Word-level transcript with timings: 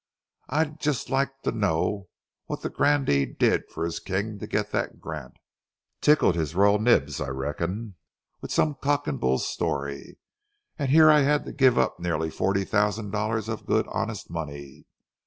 I'd 0.49 0.79
just 0.79 1.11
like 1.11 1.29
to 1.43 1.51
know 1.51 2.07
what 2.47 2.63
the 2.63 2.71
grandee 2.71 3.27
did 3.27 3.69
for 3.69 3.85
his 3.85 3.99
king 3.99 4.39
to 4.39 4.47
get 4.47 4.71
that 4.71 4.99
grant. 4.99 5.35
Tickled 6.01 6.33
his 6.33 6.55
royal 6.55 6.79
nibs, 6.79 7.21
I 7.21 7.27
reckon, 7.29 7.97
with 8.41 8.51
some 8.51 8.73
cock 8.81 9.05
and 9.05 9.19
bull 9.19 9.37
story, 9.37 10.17
and 10.79 10.89
here 10.89 11.11
I 11.11 11.19
have 11.19 11.45
to 11.45 11.53
give 11.53 11.77
up 11.77 11.99
nearly 11.99 12.31
forty 12.31 12.65
thousand 12.65 13.11
dollars 13.11 13.47
of 13.47 13.67
good 13.67 13.85
honest 13.89 14.27
money. 14.31 14.87